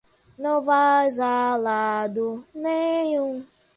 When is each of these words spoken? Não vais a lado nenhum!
Não 0.35 0.63
vais 0.63 1.19
a 1.19 1.55
lado 1.55 2.43
nenhum! 2.55 3.45